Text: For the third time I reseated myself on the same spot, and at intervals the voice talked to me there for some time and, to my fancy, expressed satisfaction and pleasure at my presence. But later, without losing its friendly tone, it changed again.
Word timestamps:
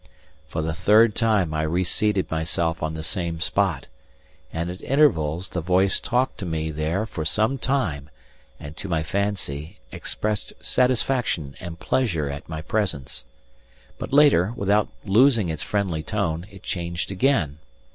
For 0.47 0.63
the 0.63 0.73
third 0.73 1.13
time 1.13 1.53
I 1.53 1.61
reseated 1.61 2.31
myself 2.31 2.81
on 2.81 2.95
the 2.95 3.03
same 3.03 3.39
spot, 3.39 3.85
and 4.51 4.71
at 4.71 4.81
intervals 4.81 5.49
the 5.49 5.61
voice 5.61 5.99
talked 5.99 6.39
to 6.39 6.45
me 6.47 6.71
there 6.71 7.05
for 7.05 7.23
some 7.23 7.59
time 7.59 8.09
and, 8.59 8.75
to 8.77 8.89
my 8.89 9.03
fancy, 9.03 9.77
expressed 9.91 10.53
satisfaction 10.59 11.55
and 11.59 11.79
pleasure 11.79 12.31
at 12.31 12.49
my 12.49 12.63
presence. 12.63 13.25
But 13.99 14.11
later, 14.11 14.53
without 14.55 14.89
losing 15.05 15.49
its 15.49 15.61
friendly 15.61 16.01
tone, 16.01 16.47
it 16.49 16.63
changed 16.63 17.11
again. 17.11 17.59